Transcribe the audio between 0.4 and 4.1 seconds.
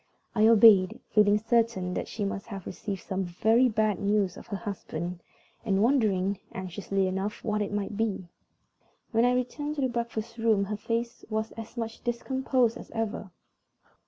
obeyed, feeling certain that she must have received some very bad